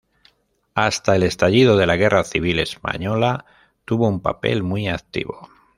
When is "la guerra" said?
1.85-2.23